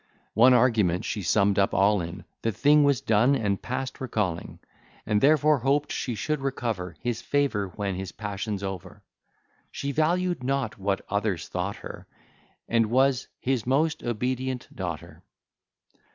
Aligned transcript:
One 0.33 0.55
argument 0.55 1.05
she 1.05 1.21
summ'd 1.21 1.59
up 1.59 1.75
all 1.75 2.01
in, 2.01 2.25
"The 2.41 2.51
thing 2.51 2.83
was 2.83 3.01
done 3.01 3.35
and 3.35 3.61
past 3.61 4.01
recalling; 4.01 4.57
And 5.05 5.21
therefore 5.21 5.59
hoped 5.59 5.91
she 5.91 6.15
should 6.15 6.41
recover 6.41 6.95
His 7.01 7.21
favour 7.21 7.67
when 7.75 7.93
his 7.93 8.11
passion's 8.11 8.63
over. 8.63 9.03
She 9.69 9.91
valued 9.91 10.41
not 10.43 10.79
what 10.79 11.05
others 11.07 11.47
thought 11.49 11.75
her, 11.75 12.07
And 12.67 12.87
was 12.87 13.27
his 13.39 13.67
most 13.67 14.01
obedient 14.03 14.67
daughter." 14.75 15.21